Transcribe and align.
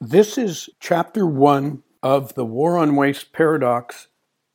This 0.00 0.36
is 0.36 0.68
chapter 0.78 1.26
one 1.26 1.82
of 2.02 2.34
the 2.34 2.44
War 2.44 2.76
on 2.76 2.96
Waste 2.96 3.32
Paradox, 3.32 4.08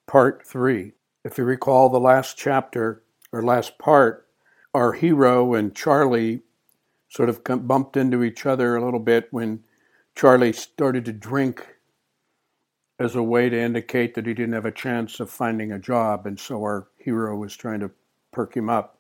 part 0.05 0.45
three. 0.45 0.91
If 1.25 1.39
you 1.39 1.45
recall 1.45 1.89
the 1.89 1.99
last 1.99 2.37
chapter 2.37 3.01
or 3.31 3.41
last 3.41 3.79
part, 3.79 4.27
our 4.75 4.93
hero 4.93 5.55
and 5.55 5.75
Charlie 5.75 6.43
sort 7.09 7.27
of 7.27 7.43
bumped 7.43 7.97
into 7.97 8.23
each 8.23 8.45
other 8.45 8.75
a 8.75 8.85
little 8.85 8.99
bit 8.99 9.29
when 9.31 9.63
Charlie 10.13 10.53
started 10.53 11.05
to 11.05 11.11
drink 11.11 11.67
as 12.99 13.15
a 13.15 13.23
way 13.23 13.49
to 13.49 13.59
indicate 13.59 14.13
that 14.13 14.27
he 14.27 14.35
didn't 14.35 14.53
have 14.53 14.67
a 14.67 14.71
chance 14.71 15.19
of 15.19 15.31
finding 15.31 15.71
a 15.71 15.79
job. 15.79 16.27
And 16.27 16.39
so 16.39 16.61
our 16.61 16.87
hero 16.99 17.35
was 17.35 17.57
trying 17.57 17.79
to 17.79 17.89
perk 18.31 18.55
him 18.55 18.69
up. 18.69 18.99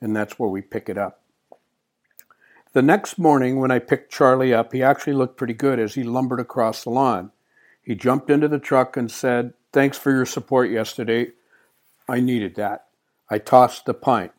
And 0.00 0.16
that's 0.16 0.40
where 0.40 0.50
we 0.50 0.60
pick 0.60 0.88
it 0.88 0.98
up. 0.98 1.22
The 2.72 2.82
next 2.82 3.18
morning, 3.18 3.58
when 3.58 3.70
I 3.70 3.78
picked 3.78 4.12
Charlie 4.12 4.52
up, 4.52 4.72
he 4.72 4.82
actually 4.82 5.14
looked 5.14 5.36
pretty 5.36 5.54
good 5.54 5.78
as 5.78 5.94
he 5.94 6.02
lumbered 6.02 6.40
across 6.40 6.84
the 6.84 6.90
lawn. 6.90 7.32
He 7.82 7.94
jumped 7.94 8.28
into 8.28 8.48
the 8.48 8.58
truck 8.58 8.96
and 8.96 9.10
said, 9.10 9.54
Thanks 9.72 9.96
for 9.96 10.10
your 10.10 10.26
support 10.26 10.70
yesterday. 10.70 11.32
I 12.08 12.20
needed 12.20 12.54
that. 12.56 12.86
I 13.30 13.38
tossed 13.38 13.86
the 13.86 13.94
pint. 13.94 14.32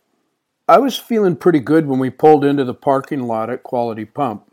I 0.68 0.78
was 0.78 0.98
feeling 0.98 1.36
pretty 1.36 1.60
good 1.60 1.88
when 1.88 2.00
we 2.00 2.12
pulled 2.12 2.46
into 2.46 2.64
the 2.64 2.76
parking 2.76 3.24
lot 3.24 3.50
at 3.50 3.64
Quality 3.64 4.06
Pump. 4.06 4.52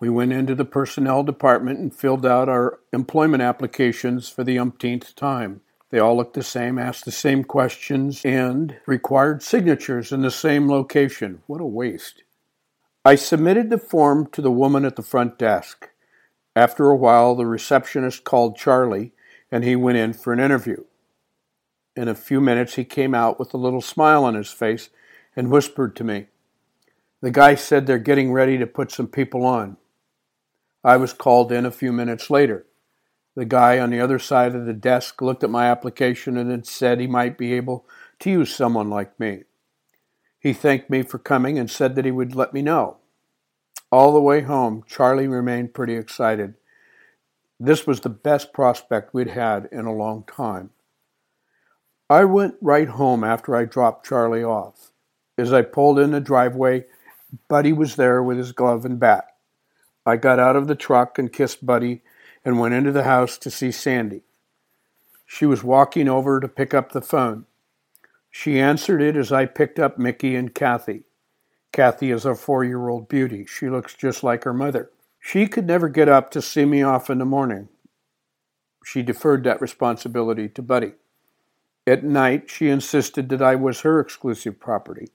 We 0.00 0.08
went 0.08 0.32
into 0.32 0.56
the 0.56 0.64
personnel 0.64 1.22
department 1.22 1.78
and 1.78 1.94
filled 1.94 2.26
out 2.26 2.48
our 2.48 2.80
employment 2.92 3.42
applications 3.42 4.28
for 4.28 4.42
the 4.42 4.58
umpteenth 4.58 5.14
time. 5.14 5.60
They 5.90 6.00
all 6.00 6.16
looked 6.16 6.34
the 6.34 6.42
same, 6.42 6.76
asked 6.76 7.04
the 7.04 7.12
same 7.12 7.44
questions, 7.44 8.20
and 8.24 8.78
required 8.86 9.44
signatures 9.44 10.10
in 10.10 10.22
the 10.22 10.30
same 10.32 10.68
location. 10.68 11.42
What 11.46 11.60
a 11.60 11.66
waste. 11.66 12.24
I 13.04 13.16
submitted 13.16 13.68
the 13.68 13.78
form 13.78 14.28
to 14.28 14.40
the 14.40 14.52
woman 14.52 14.84
at 14.84 14.94
the 14.94 15.02
front 15.02 15.36
desk. 15.36 15.88
After 16.54 16.88
a 16.88 16.96
while, 16.96 17.34
the 17.34 17.46
receptionist 17.46 18.22
called 18.22 18.56
Charlie, 18.56 19.12
and 19.50 19.64
he 19.64 19.74
went 19.74 19.98
in 19.98 20.12
for 20.12 20.32
an 20.32 20.38
interview. 20.38 20.84
In 21.96 22.06
a 22.06 22.14
few 22.14 22.40
minutes, 22.40 22.76
he 22.76 22.84
came 22.84 23.12
out 23.12 23.40
with 23.40 23.52
a 23.52 23.58
little 23.58 23.80
smile 23.80 24.24
on 24.24 24.34
his 24.34 24.52
face 24.52 24.88
and 25.34 25.50
whispered 25.50 25.96
to 25.96 26.04
me. 26.04 26.26
The 27.22 27.32
guy 27.32 27.56
said 27.56 27.86
they're 27.86 27.98
getting 27.98 28.32
ready 28.32 28.56
to 28.58 28.66
put 28.68 28.92
some 28.92 29.08
people 29.08 29.44
on. 29.44 29.78
I 30.84 30.96
was 30.96 31.12
called 31.12 31.50
in 31.50 31.66
a 31.66 31.72
few 31.72 31.92
minutes 31.92 32.30
later. 32.30 32.66
The 33.34 33.44
guy 33.44 33.80
on 33.80 33.90
the 33.90 34.00
other 34.00 34.20
side 34.20 34.54
of 34.54 34.64
the 34.64 34.72
desk 34.72 35.20
looked 35.20 35.42
at 35.42 35.50
my 35.50 35.66
application 35.66 36.36
and 36.36 36.48
then 36.48 36.62
said 36.62 37.00
he 37.00 37.08
might 37.08 37.36
be 37.36 37.52
able 37.54 37.84
to 38.20 38.30
use 38.30 38.54
someone 38.54 38.90
like 38.90 39.18
me. 39.18 39.42
He 40.42 40.52
thanked 40.52 40.90
me 40.90 41.02
for 41.02 41.18
coming 41.18 41.56
and 41.56 41.70
said 41.70 41.94
that 41.94 42.04
he 42.04 42.10
would 42.10 42.34
let 42.34 42.52
me 42.52 42.62
know. 42.62 42.96
All 43.92 44.12
the 44.12 44.20
way 44.20 44.40
home, 44.40 44.82
Charlie 44.88 45.28
remained 45.28 45.72
pretty 45.72 45.94
excited. 45.94 46.54
This 47.60 47.86
was 47.86 48.00
the 48.00 48.08
best 48.08 48.52
prospect 48.52 49.14
we'd 49.14 49.28
had 49.28 49.68
in 49.70 49.84
a 49.84 49.94
long 49.94 50.24
time. 50.24 50.70
I 52.10 52.24
went 52.24 52.56
right 52.60 52.88
home 52.88 53.22
after 53.22 53.54
I 53.54 53.66
dropped 53.66 54.04
Charlie 54.04 54.42
off. 54.42 54.90
As 55.38 55.52
I 55.52 55.62
pulled 55.62 56.00
in 56.00 56.10
the 56.10 56.20
driveway, 56.20 56.86
Buddy 57.48 57.72
was 57.72 57.94
there 57.94 58.20
with 58.20 58.36
his 58.36 58.50
glove 58.50 58.84
and 58.84 58.98
bat. 58.98 59.28
I 60.04 60.16
got 60.16 60.40
out 60.40 60.56
of 60.56 60.66
the 60.66 60.74
truck 60.74 61.18
and 61.18 61.32
kissed 61.32 61.64
Buddy 61.64 62.02
and 62.44 62.58
went 62.58 62.74
into 62.74 62.90
the 62.90 63.04
house 63.04 63.38
to 63.38 63.50
see 63.50 63.70
Sandy. 63.70 64.22
She 65.24 65.46
was 65.46 65.62
walking 65.62 66.08
over 66.08 66.40
to 66.40 66.48
pick 66.48 66.74
up 66.74 66.90
the 66.90 67.00
phone. 67.00 67.46
She 68.32 68.58
answered 68.58 69.00
it 69.00 69.16
as 69.16 69.30
I 69.30 69.46
picked 69.46 69.78
up 69.78 69.96
Mickey 69.96 70.34
and 70.34 70.52
Kathy. 70.52 71.04
Kathy 71.70 72.10
is 72.10 72.24
a 72.24 72.34
four 72.34 72.64
year 72.64 72.88
old 72.88 73.08
beauty. 73.08 73.46
She 73.46 73.70
looks 73.70 73.94
just 73.94 74.24
like 74.24 74.42
her 74.42 74.52
mother. 74.52 74.90
She 75.20 75.46
could 75.46 75.68
never 75.68 75.88
get 75.88 76.08
up 76.08 76.32
to 76.32 76.42
see 76.42 76.64
me 76.64 76.82
off 76.82 77.08
in 77.08 77.18
the 77.18 77.24
morning. 77.24 77.68
She 78.84 79.02
deferred 79.04 79.44
that 79.44 79.60
responsibility 79.60 80.48
to 80.48 80.62
Buddy. 80.62 80.94
At 81.86 82.02
night, 82.02 82.50
she 82.50 82.68
insisted 82.68 83.28
that 83.28 83.40
I 83.40 83.54
was 83.54 83.82
her 83.82 84.00
exclusive 84.00 84.58
property. 84.58 85.10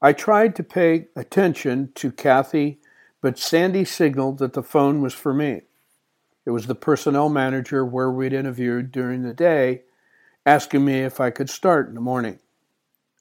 I 0.00 0.14
tried 0.14 0.56
to 0.56 0.62
pay 0.62 1.08
attention 1.14 1.92
to 1.96 2.10
Kathy 2.10 2.78
but 3.26 3.38
Sandy 3.38 3.84
signaled 3.84 4.38
that 4.38 4.52
the 4.52 4.62
phone 4.62 5.00
was 5.00 5.12
for 5.12 5.34
me. 5.34 5.62
It 6.44 6.50
was 6.50 6.68
the 6.68 6.76
personnel 6.76 7.28
manager 7.28 7.84
where 7.84 8.08
we'd 8.08 8.32
interviewed 8.32 8.92
during 8.92 9.22
the 9.22 9.34
day 9.34 9.82
asking 10.46 10.84
me 10.84 11.00
if 11.00 11.20
I 11.20 11.30
could 11.30 11.50
start 11.50 11.88
in 11.88 11.94
the 11.94 12.00
morning. 12.00 12.38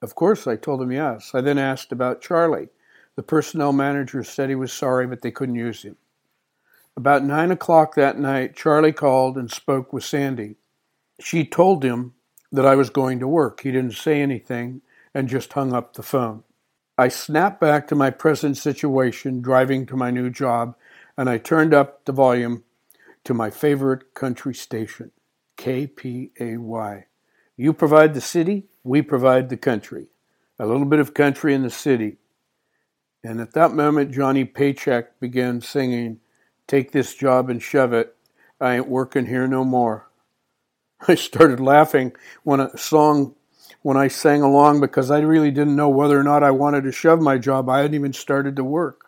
Of 0.02 0.14
course, 0.14 0.46
I 0.46 0.56
told 0.56 0.82
him 0.82 0.92
yes. 0.92 1.32
I 1.34 1.42
then 1.42 1.58
asked 1.58 1.92
about 1.92 2.22
Charlie. 2.22 2.70
The 3.16 3.24
personnel 3.24 3.74
manager 3.74 4.24
said 4.24 4.50
he 4.50 4.56
was 4.56 4.72
sorry, 4.72 5.08
but 5.08 5.24
they 5.24 5.32
couldn't 5.32 5.56
use 5.56 5.82
him. 5.82 5.98
About 6.96 7.24
nine 7.24 7.50
o'clock 7.50 7.96
that 7.96 8.20
night, 8.20 8.56
Charlie 8.56 8.94
called 8.94 9.38
and 9.38 9.52
spoke 9.52 9.92
with 9.92 10.04
Sandy. 10.04 10.56
She 11.20 11.44
told 11.44 11.84
him 11.84 12.14
that 12.52 12.66
I 12.66 12.76
was 12.76 12.92
going 12.92 13.20
to 13.20 13.28
work. 13.28 13.62
He 13.62 13.72
didn't 13.72 13.94
say 13.94 14.22
anything 14.22 14.82
and 15.14 15.28
just 15.28 15.54
hung 15.54 15.74
up 15.74 15.94
the 15.94 16.04
phone. 16.04 16.44
I 16.98 17.08
snapped 17.08 17.60
back 17.60 17.88
to 17.88 17.96
my 17.96 18.12
present 18.12 18.58
situation, 18.58 19.42
driving 19.42 19.86
to 19.88 19.98
my 19.98 20.12
new 20.12 20.30
job, 20.30 20.76
and 21.18 21.30
I 21.30 21.38
turned 21.38 21.74
up 21.74 22.06
the 22.06 22.14
volume 22.14 22.64
to 23.24 23.34
my 23.34 23.50
favorite 23.50 24.14
country 24.14 24.54
station, 24.54 25.12
KPAY. 25.58 27.06
You 27.58 27.74
provide 27.74 28.14
the 28.14 28.22
city, 28.22 28.66
we 28.84 29.02
provide 29.02 29.50
the 29.50 29.58
country. 29.58 30.08
A 30.60 30.66
little 30.66 30.86
bit 30.86 31.00
of 31.00 31.14
country 31.14 31.54
in 31.54 31.64
the 31.64 31.70
city. 31.70 32.18
And 33.24 33.42
at 33.42 33.54
that 33.54 33.72
moment, 33.72 34.12
Johnny 34.12 34.46
Paycheck 34.46 35.20
began 35.20 35.62
singing, 35.62 36.20
Take 36.68 36.92
this 36.92 37.14
job 37.14 37.50
and 37.50 37.62
shove 37.62 37.94
it. 37.94 38.16
I 38.60 38.76
ain't 38.76 38.88
working 38.88 39.28
here 39.28 39.48
no 39.48 39.64
more. 39.64 40.10
I 41.08 41.16
started 41.16 41.60
laughing 41.60 42.14
when 42.44 42.60
a 42.60 42.76
song 42.78 43.36
when 43.82 43.98
I 43.98 44.08
sang 44.08 44.42
along 44.42 44.80
because 44.82 45.12
I 45.12 45.20
really 45.20 45.52
didn't 45.52 45.76
know 45.76 45.90
whether 45.90 46.20
or 46.20 46.24
not 46.24 46.42
I 46.42 46.50
wanted 46.50 46.86
to 46.86 46.92
shove 46.92 47.22
my 47.22 47.38
job. 47.38 47.70
I 47.70 47.82
hadn't 47.82 47.94
even 47.94 48.14
started 48.14 48.56
to 48.56 48.64
work. 48.64 49.06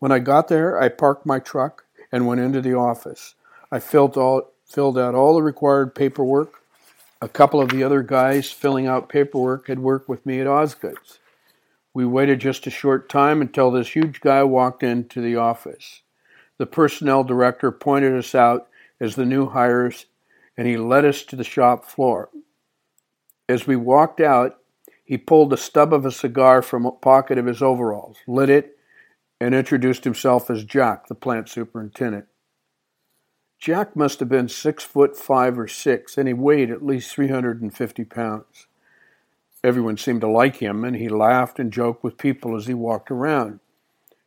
When 0.00 0.12
I 0.12 0.18
got 0.18 0.48
there, 0.48 0.78
I 0.78 0.90
parked 0.90 1.24
my 1.24 1.38
truck 1.38 1.84
and 2.12 2.26
went 2.26 2.42
into 2.42 2.60
the 2.60 2.74
office. 2.74 3.34
I 3.72 3.78
filled, 3.78 4.18
all, 4.18 4.52
filled 4.66 4.98
out 4.98 5.14
all 5.14 5.34
the 5.34 5.42
required 5.42 5.94
paperwork. 5.94 6.62
A 7.22 7.28
couple 7.28 7.62
of 7.62 7.70
the 7.70 7.82
other 7.82 8.02
guys 8.02 8.50
filling 8.52 8.86
out 8.86 9.08
paperwork 9.08 9.68
had 9.68 9.78
worked 9.78 10.06
with 10.06 10.26
me 10.26 10.38
at 10.40 10.46
Osgood's. 10.46 11.18
We 11.94 12.04
waited 12.04 12.40
just 12.40 12.66
a 12.66 12.70
short 12.70 13.08
time 13.08 13.40
until 13.40 13.70
this 13.70 13.96
huge 13.96 14.20
guy 14.20 14.42
walked 14.42 14.82
into 14.82 15.22
the 15.22 15.36
office. 15.36 16.02
The 16.58 16.66
personnel 16.66 17.24
director 17.24 17.72
pointed 17.72 18.14
us 18.14 18.34
out 18.34 18.68
as 19.00 19.14
the 19.14 19.24
new 19.24 19.48
hires 19.48 20.06
and 20.58 20.68
he 20.68 20.76
led 20.76 21.06
us 21.06 21.22
to 21.24 21.36
the 21.36 21.44
shop 21.44 21.86
floor. 21.86 22.28
As 23.48 23.66
we 23.66 23.76
walked 23.76 24.20
out, 24.20 24.58
he 25.02 25.16
pulled 25.16 25.50
the 25.50 25.56
stub 25.56 25.94
of 25.94 26.04
a 26.04 26.10
cigar 26.10 26.60
from 26.60 26.84
a 26.84 26.92
pocket 26.92 27.38
of 27.38 27.46
his 27.46 27.62
overalls, 27.62 28.18
lit 28.26 28.50
it, 28.50 28.76
and 29.40 29.54
introduced 29.54 30.04
himself 30.04 30.50
as 30.50 30.64
Jack, 30.64 31.06
the 31.06 31.14
plant 31.14 31.48
superintendent. 31.48 32.26
Jack 33.58 33.96
must 33.96 34.20
have 34.20 34.28
been 34.28 34.48
six 34.48 34.84
foot 34.84 35.16
five 35.16 35.58
or 35.58 35.66
six, 35.66 36.18
and 36.18 36.28
he 36.28 36.34
weighed 36.34 36.70
at 36.70 36.84
least 36.84 37.14
350 37.14 38.04
pounds. 38.04 38.66
Everyone 39.64 39.96
seemed 39.96 40.20
to 40.20 40.28
like 40.28 40.56
him, 40.56 40.84
and 40.84 40.96
he 40.96 41.08
laughed 41.08 41.58
and 41.58 41.72
joked 41.72 42.04
with 42.04 42.18
people 42.18 42.56
as 42.56 42.66
he 42.66 42.74
walked 42.74 43.10
around. 43.10 43.60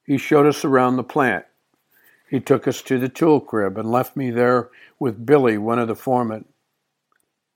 He 0.05 0.17
showed 0.17 0.47
us 0.47 0.65
around 0.65 0.95
the 0.95 1.03
plant. 1.03 1.45
He 2.29 2.39
took 2.39 2.67
us 2.67 2.81
to 2.83 2.99
the 2.99 3.09
tool 3.09 3.39
crib 3.39 3.77
and 3.77 3.91
left 3.91 4.15
me 4.15 4.31
there 4.31 4.69
with 4.99 5.25
Billy, 5.25 5.57
one 5.57 5.79
of 5.79 5.87
the 5.87 5.95
foremen. 5.95 6.45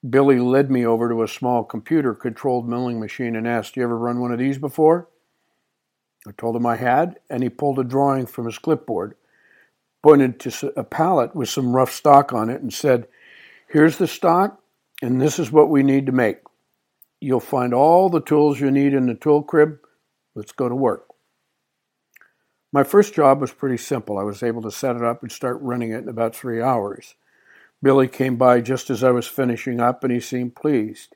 Billy 0.07 0.39
led 0.39 0.69
me 0.69 0.85
over 0.85 1.09
to 1.09 1.23
a 1.23 1.27
small 1.27 1.63
computer 1.63 2.13
controlled 2.13 2.67
milling 2.67 2.99
machine 2.99 3.35
and 3.35 3.47
asked, 3.47 3.75
You 3.75 3.83
ever 3.83 3.97
run 3.97 4.19
one 4.19 4.31
of 4.31 4.39
these 4.39 4.57
before? 4.57 5.07
I 6.27 6.31
told 6.31 6.55
him 6.55 6.65
I 6.65 6.77
had, 6.77 7.19
and 7.29 7.43
he 7.43 7.49
pulled 7.49 7.79
a 7.79 7.83
drawing 7.83 8.25
from 8.25 8.45
his 8.45 8.57
clipboard, 8.57 9.15
pointed 10.03 10.39
to 10.41 10.73
a 10.77 10.83
pallet 10.83 11.35
with 11.35 11.49
some 11.49 11.75
rough 11.75 11.91
stock 11.91 12.33
on 12.33 12.49
it, 12.49 12.61
and 12.61 12.71
said, 12.71 13.07
Here's 13.67 13.97
the 13.97 14.07
stock, 14.07 14.61
and 15.01 15.19
this 15.19 15.39
is 15.39 15.51
what 15.51 15.69
we 15.69 15.81
need 15.81 16.05
to 16.05 16.11
make. 16.11 16.37
You'll 17.19 17.39
find 17.39 17.73
all 17.73 18.09
the 18.09 18.21
tools 18.21 18.59
you 18.59 18.69
need 18.69 18.93
in 18.93 19.07
the 19.07 19.15
tool 19.15 19.41
crib. 19.41 19.79
Let's 20.35 20.51
go 20.51 20.67
to 20.67 20.75
work. 20.75 21.07
My 22.73 22.83
first 22.83 23.13
job 23.13 23.39
was 23.39 23.53
pretty 23.53 23.77
simple. 23.77 24.17
I 24.17 24.23
was 24.23 24.43
able 24.43 24.61
to 24.63 24.71
set 24.71 24.95
it 24.95 25.03
up 25.03 25.21
and 25.21 25.31
start 25.31 25.61
running 25.61 25.91
it 25.91 26.03
in 26.03 26.09
about 26.09 26.35
three 26.35 26.61
hours. 26.61 27.15
Billy 27.81 28.07
came 28.07 28.35
by 28.35 28.61
just 28.61 28.89
as 28.89 29.03
I 29.03 29.11
was 29.11 29.27
finishing 29.27 29.79
up, 29.79 30.03
and 30.03 30.11
he 30.11 30.19
seemed 30.19 30.55
pleased. 30.55 31.15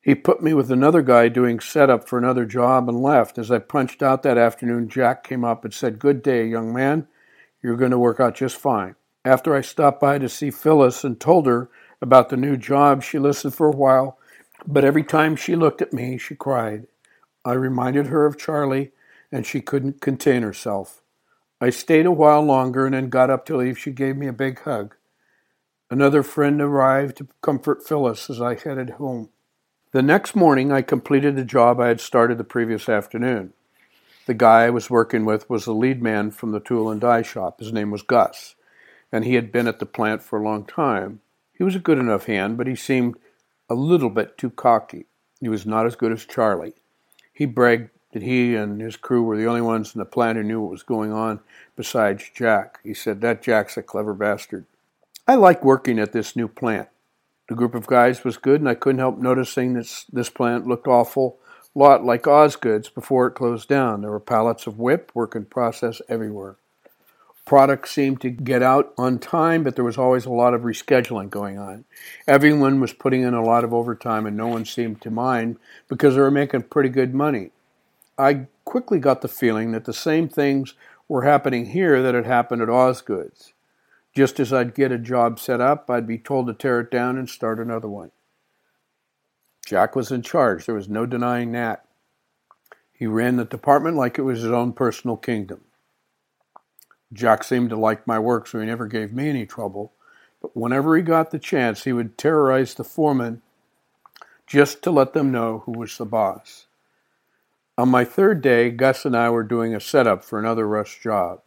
He 0.00 0.14
put 0.14 0.42
me 0.42 0.54
with 0.54 0.70
another 0.70 1.02
guy 1.02 1.28
doing 1.28 1.60
setup 1.60 2.08
for 2.08 2.18
another 2.18 2.44
job 2.44 2.88
and 2.88 3.02
left. 3.02 3.38
As 3.38 3.50
I 3.50 3.58
punched 3.58 4.02
out 4.02 4.22
that 4.22 4.38
afternoon, 4.38 4.88
Jack 4.88 5.22
came 5.22 5.44
up 5.44 5.64
and 5.64 5.72
said, 5.72 5.98
Good 5.98 6.22
day, 6.22 6.46
young 6.46 6.72
man. 6.74 7.06
You're 7.62 7.76
going 7.76 7.90
to 7.90 7.98
work 7.98 8.20
out 8.20 8.34
just 8.34 8.56
fine. 8.56 8.94
After 9.24 9.54
I 9.54 9.60
stopped 9.60 10.00
by 10.00 10.18
to 10.18 10.28
see 10.28 10.50
Phyllis 10.50 11.04
and 11.04 11.18
told 11.18 11.46
her 11.46 11.68
about 12.00 12.28
the 12.28 12.36
new 12.36 12.56
job, 12.56 13.02
she 13.02 13.18
listened 13.18 13.54
for 13.54 13.66
a 13.66 13.76
while, 13.76 14.18
but 14.66 14.84
every 14.84 15.02
time 15.02 15.36
she 15.36 15.56
looked 15.56 15.82
at 15.82 15.92
me, 15.92 16.18
she 16.18 16.34
cried. 16.34 16.86
I 17.44 17.52
reminded 17.52 18.06
her 18.06 18.26
of 18.26 18.38
Charlie, 18.38 18.92
and 19.32 19.44
she 19.46 19.60
couldn't 19.60 20.00
contain 20.00 20.42
herself. 20.42 21.02
I 21.60 21.70
stayed 21.70 22.06
a 22.06 22.12
while 22.12 22.42
longer 22.42 22.86
and 22.86 22.94
then 22.94 23.08
got 23.08 23.30
up 23.30 23.44
to 23.46 23.56
leave. 23.56 23.78
She 23.78 23.90
gave 23.90 24.16
me 24.16 24.28
a 24.28 24.32
big 24.32 24.60
hug. 24.60 24.94
Another 25.90 26.22
friend 26.22 26.60
arrived 26.60 27.16
to 27.16 27.28
comfort 27.42 27.86
Phyllis 27.86 28.30
as 28.30 28.40
I 28.40 28.54
headed 28.54 28.90
home. 28.90 29.30
The 29.92 30.02
next 30.02 30.36
morning, 30.36 30.70
I 30.70 30.82
completed 30.82 31.34
the 31.34 31.44
job 31.44 31.80
I 31.80 31.88
had 31.88 32.00
started 32.00 32.38
the 32.38 32.44
previous 32.44 32.88
afternoon. 32.88 33.54
The 34.28 34.34
guy 34.34 34.64
I 34.64 34.70
was 34.70 34.90
working 34.90 35.24
with 35.24 35.48
was 35.48 35.64
the 35.64 35.72
lead 35.72 36.02
man 36.02 36.32
from 36.32 36.52
the 36.52 36.60
tool 36.60 36.90
and 36.90 37.00
die 37.00 37.22
shop. 37.22 37.60
His 37.60 37.72
name 37.72 37.90
was 37.90 38.02
Gus, 38.02 38.56
and 39.10 39.24
he 39.24 39.36
had 39.36 39.50
been 39.50 39.66
at 39.66 39.78
the 39.78 39.86
plant 39.86 40.22
for 40.22 40.38
a 40.38 40.44
long 40.44 40.66
time. 40.66 41.22
He 41.54 41.64
was 41.64 41.74
a 41.74 41.78
good 41.78 41.96
enough 41.96 42.26
hand, 42.26 42.58
but 42.58 42.66
he 42.66 42.74
seemed 42.74 43.16
a 43.70 43.74
little 43.74 44.10
bit 44.10 44.36
too 44.36 44.50
cocky. 44.50 45.06
He 45.40 45.48
was 45.48 45.64
not 45.64 45.86
as 45.86 45.96
good 45.96 46.12
as 46.12 46.26
Charlie. 46.26 46.74
He 47.32 47.46
bragged 47.46 47.88
that 48.12 48.20
he 48.20 48.54
and 48.54 48.82
his 48.82 48.98
crew 48.98 49.22
were 49.22 49.38
the 49.38 49.46
only 49.46 49.62
ones 49.62 49.94
in 49.94 49.98
the 49.98 50.04
plant 50.04 50.36
who 50.36 50.44
knew 50.44 50.60
what 50.60 50.72
was 50.72 50.82
going 50.82 51.10
on 51.10 51.40
besides 51.74 52.30
Jack. 52.34 52.80
He 52.84 52.92
said, 52.92 53.22
That 53.22 53.40
Jack's 53.40 53.78
a 53.78 53.82
clever 53.82 54.12
bastard. 54.12 54.66
I 55.26 55.36
like 55.36 55.64
working 55.64 55.98
at 55.98 56.12
this 56.12 56.36
new 56.36 56.48
plant. 56.48 56.90
The 57.48 57.54
group 57.54 57.74
of 57.74 57.86
guys 57.86 58.24
was 58.24 58.36
good, 58.36 58.60
and 58.60 58.68
I 58.68 58.74
couldn't 58.74 58.98
help 58.98 59.16
noticing 59.16 59.72
that 59.72 60.04
this 60.12 60.28
plant 60.28 60.66
looked 60.66 60.86
awful 60.86 61.38
lot 61.74 62.04
like 62.04 62.26
Osgood's 62.26 62.88
before 62.88 63.26
it 63.26 63.34
closed 63.34 63.68
down. 63.68 64.00
There 64.00 64.10
were 64.10 64.20
pallets 64.20 64.66
of 64.66 64.78
WIP, 64.78 65.12
work 65.14 65.34
in 65.34 65.44
process 65.44 66.00
everywhere. 66.08 66.56
Products 67.44 67.92
seemed 67.92 68.20
to 68.20 68.30
get 68.30 68.62
out 68.62 68.92
on 68.98 69.18
time, 69.18 69.62
but 69.64 69.74
there 69.74 69.84
was 69.84 69.96
always 69.96 70.26
a 70.26 70.30
lot 70.30 70.52
of 70.52 70.62
rescheduling 70.62 71.30
going 71.30 71.58
on. 71.58 71.86
Everyone 72.26 72.78
was 72.78 72.92
putting 72.92 73.22
in 73.22 73.32
a 73.32 73.42
lot 73.42 73.64
of 73.64 73.72
overtime, 73.72 74.26
and 74.26 74.36
no 74.36 74.48
one 74.48 74.66
seemed 74.66 75.00
to 75.00 75.10
mind 75.10 75.56
because 75.88 76.14
they 76.14 76.20
were 76.20 76.30
making 76.30 76.64
pretty 76.64 76.90
good 76.90 77.14
money. 77.14 77.50
I 78.18 78.48
quickly 78.66 78.98
got 78.98 79.22
the 79.22 79.28
feeling 79.28 79.72
that 79.72 79.86
the 79.86 79.94
same 79.94 80.28
things 80.28 80.74
were 81.08 81.22
happening 81.22 81.66
here 81.66 82.02
that 82.02 82.14
had 82.14 82.26
happened 82.26 82.60
at 82.60 82.68
Osgood's. 82.68 83.54
Just 84.14 84.38
as 84.40 84.52
I'd 84.52 84.74
get 84.74 84.92
a 84.92 84.98
job 84.98 85.38
set 85.38 85.60
up, 85.60 85.88
I'd 85.88 86.06
be 86.06 86.18
told 86.18 86.48
to 86.48 86.52
tear 86.52 86.80
it 86.80 86.90
down 86.90 87.16
and 87.16 87.30
start 87.30 87.58
another 87.58 87.88
one. 87.88 88.10
Jack 89.68 89.94
was 89.94 90.10
in 90.10 90.22
charge, 90.22 90.64
there 90.64 90.74
was 90.74 90.88
no 90.88 91.04
denying 91.04 91.52
that. 91.52 91.84
He 92.90 93.06
ran 93.06 93.36
the 93.36 93.44
department 93.44 93.98
like 93.98 94.18
it 94.18 94.22
was 94.22 94.40
his 94.40 94.50
own 94.50 94.72
personal 94.72 95.18
kingdom. 95.18 95.60
Jack 97.12 97.44
seemed 97.44 97.68
to 97.68 97.76
like 97.76 98.06
my 98.06 98.18
work, 98.18 98.46
so 98.46 98.58
he 98.58 98.64
never 98.64 98.86
gave 98.86 99.12
me 99.12 99.28
any 99.28 99.44
trouble. 99.44 99.92
But 100.40 100.56
whenever 100.56 100.96
he 100.96 101.02
got 101.02 101.32
the 101.32 101.38
chance, 101.38 101.84
he 101.84 101.92
would 101.92 102.16
terrorize 102.16 102.72
the 102.72 102.82
foreman 102.82 103.42
just 104.46 104.80
to 104.84 104.90
let 104.90 105.12
them 105.12 105.30
know 105.30 105.64
who 105.66 105.72
was 105.72 105.98
the 105.98 106.06
boss. 106.06 106.64
On 107.76 107.90
my 107.90 108.06
third 108.06 108.40
day, 108.40 108.70
Gus 108.70 109.04
and 109.04 109.14
I 109.14 109.28
were 109.28 109.42
doing 109.42 109.74
a 109.74 109.80
setup 109.80 110.24
for 110.24 110.38
another 110.38 110.66
rush 110.66 111.02
job. 111.02 111.42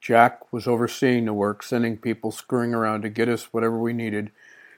Jack 0.00 0.52
was 0.52 0.66
overseeing 0.66 1.26
the 1.26 1.32
work, 1.32 1.62
sending 1.62 1.98
people 1.98 2.32
screwing 2.32 2.74
around 2.74 3.02
to 3.02 3.08
get 3.08 3.28
us 3.28 3.52
whatever 3.52 3.78
we 3.78 3.92
needed 3.92 4.32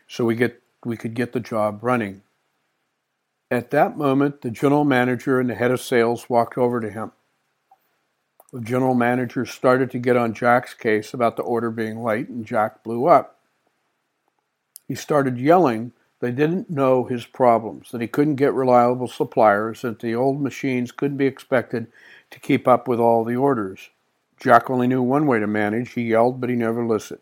so 0.06 0.26
we 0.26 0.34
get 0.34 0.60
we 0.84 0.98
could 0.98 1.14
get 1.14 1.32
the 1.32 1.40
job 1.40 1.78
running. 1.82 2.20
At 3.50 3.70
that 3.70 3.96
moment, 3.96 4.42
the 4.42 4.50
general 4.50 4.84
manager 4.84 5.38
and 5.38 5.48
the 5.48 5.54
head 5.54 5.70
of 5.70 5.80
sales 5.80 6.28
walked 6.28 6.58
over 6.58 6.80
to 6.80 6.90
him. 6.90 7.12
The 8.52 8.60
general 8.60 8.94
manager 8.94 9.44
started 9.46 9.90
to 9.92 9.98
get 9.98 10.16
on 10.16 10.34
Jack's 10.34 10.74
case 10.74 11.14
about 11.14 11.36
the 11.36 11.42
order 11.42 11.70
being 11.70 12.02
late, 12.02 12.28
and 12.28 12.46
Jack 12.46 12.82
blew 12.82 13.06
up. 13.06 13.38
He 14.88 14.94
started 14.94 15.38
yelling 15.38 15.92
they 16.20 16.30
didn't 16.30 16.70
know 16.70 17.04
his 17.04 17.26
problems, 17.26 17.90
that 17.90 18.00
he 18.00 18.08
couldn't 18.08 18.36
get 18.36 18.54
reliable 18.54 19.08
suppliers, 19.08 19.82
that 19.82 20.00
the 20.00 20.14
old 20.14 20.40
machines 20.40 20.90
couldn't 20.90 21.18
be 21.18 21.26
expected 21.26 21.88
to 22.30 22.40
keep 22.40 22.66
up 22.66 22.88
with 22.88 22.98
all 22.98 23.22
the 23.22 23.36
orders. 23.36 23.90
Jack 24.40 24.70
only 24.70 24.86
knew 24.86 25.02
one 25.02 25.26
way 25.26 25.38
to 25.38 25.46
manage. 25.46 25.92
He 25.92 26.02
yelled, 26.02 26.40
but 26.40 26.50
he 26.50 26.56
never 26.56 26.86
listened. 26.86 27.20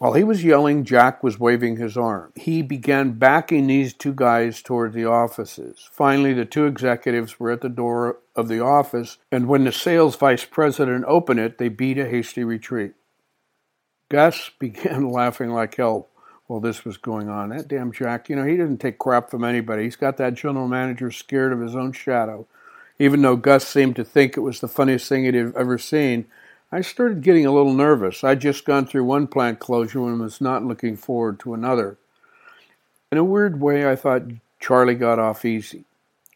While 0.00 0.14
he 0.14 0.24
was 0.24 0.42
yelling, 0.42 0.84
Jack 0.84 1.22
was 1.22 1.38
waving 1.38 1.76
his 1.76 1.94
arm. 1.94 2.32
He 2.34 2.62
began 2.62 3.18
backing 3.18 3.66
these 3.66 3.92
two 3.92 4.14
guys 4.14 4.62
toward 4.62 4.94
the 4.94 5.04
offices. 5.04 5.90
Finally, 5.92 6.32
the 6.32 6.46
two 6.46 6.64
executives 6.64 7.38
were 7.38 7.50
at 7.50 7.60
the 7.60 7.68
door 7.68 8.16
of 8.34 8.48
the 8.48 8.60
office, 8.60 9.18
and 9.30 9.46
when 9.46 9.64
the 9.64 9.72
sales 9.72 10.16
vice 10.16 10.46
president 10.46 11.04
opened 11.06 11.40
it, 11.40 11.58
they 11.58 11.68
beat 11.68 11.98
a 11.98 12.08
hasty 12.08 12.42
retreat. 12.42 12.94
Gus 14.08 14.50
began 14.58 15.10
laughing 15.10 15.50
like 15.50 15.74
hell 15.74 16.08
while 16.46 16.60
this 16.60 16.82
was 16.82 16.96
going 16.96 17.28
on. 17.28 17.50
That 17.50 17.68
damn 17.68 17.92
Jack, 17.92 18.30
you 18.30 18.36
know, 18.36 18.46
he 18.46 18.56
didn't 18.56 18.78
take 18.78 18.98
crap 18.98 19.30
from 19.30 19.44
anybody. 19.44 19.82
He's 19.82 19.96
got 19.96 20.16
that 20.16 20.32
general 20.32 20.66
manager 20.66 21.10
scared 21.10 21.52
of 21.52 21.60
his 21.60 21.76
own 21.76 21.92
shadow. 21.92 22.46
Even 22.98 23.20
though 23.20 23.36
Gus 23.36 23.68
seemed 23.68 23.96
to 23.96 24.04
think 24.04 24.38
it 24.38 24.40
was 24.40 24.60
the 24.60 24.68
funniest 24.68 25.10
thing 25.10 25.24
he'd 25.24 25.36
ever 25.36 25.76
seen, 25.76 26.24
I 26.72 26.82
started 26.82 27.22
getting 27.22 27.44
a 27.46 27.52
little 27.52 27.74
nervous. 27.74 28.22
I'd 28.22 28.40
just 28.40 28.64
gone 28.64 28.86
through 28.86 29.02
one 29.02 29.26
plant 29.26 29.58
closure 29.58 30.06
and 30.06 30.20
was 30.20 30.40
not 30.40 30.64
looking 30.64 30.96
forward 30.96 31.40
to 31.40 31.52
another. 31.52 31.98
In 33.10 33.18
a 33.18 33.24
weird 33.24 33.60
way, 33.60 33.90
I 33.90 33.96
thought 33.96 34.22
Charlie 34.60 34.94
got 34.94 35.18
off 35.18 35.44
easy. 35.44 35.84